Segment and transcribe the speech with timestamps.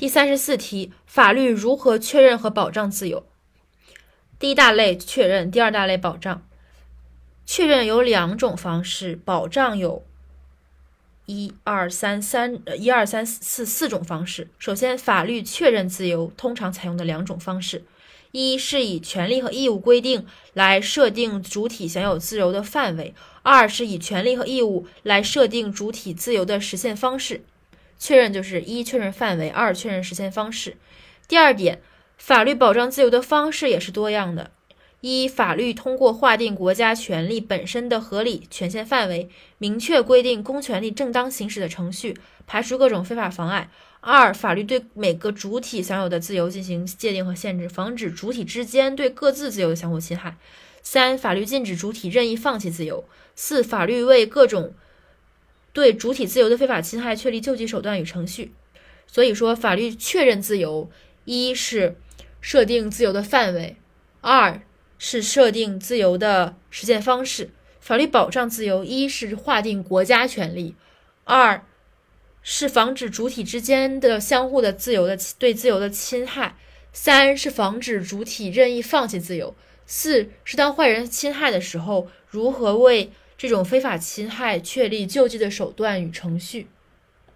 [0.00, 3.26] 第三十四题，法律如何确认和保障自由？
[4.38, 6.42] 第一大类确认，第二大类保障。
[7.44, 10.02] 确认有两种方式，保障有
[11.26, 14.48] 一二三三呃一二三四四种方式。
[14.58, 17.84] 首先，法律确认自由通常采用的两种方式：
[18.32, 20.24] 一是以权利和义务规定
[20.54, 23.12] 来设定主体享有自由的范围；
[23.42, 27.42] 二是以权利和义务来设定主体自由的实现方式。
[28.00, 30.76] 确认就是一确认范围，二确认实现方式。
[31.28, 31.80] 第二点，
[32.18, 34.50] 法律保障自由的方式也是多样的。
[35.02, 42.16] 一、法律通过划定国家权力本身的合理权限范围，明确规定公权力正当行使的程序，
[42.46, 43.70] 排除各种非法妨碍。
[44.00, 50.36] 二、法律对每个主体享有的自由进行界定和限制，防止主体之间对各自自由的相互侵害。
[50.82, 53.04] 三、法律禁止主体任意放弃自由。
[53.34, 54.74] 四、法律为各种
[55.72, 58.52] 对主体自由的非法侵害确立救济手段与程序，
[59.06, 60.90] 所以说法律确认自由，
[61.24, 61.96] 一是
[62.40, 63.76] 设定自由的范围，
[64.20, 64.60] 二
[64.98, 67.50] 是设定自由的实践方式。
[67.80, 70.74] 法律保障自由，一是划定国家权利，
[71.24, 71.64] 二
[72.42, 76.56] 是防止主体之间的相互的自由的对自由的侵害，
[76.92, 79.54] 三是防止主体任意放弃自由，
[79.86, 83.10] 四是当坏人侵害的时候，如何为
[83.40, 86.66] 这种非法侵害确立救济的手段与程序。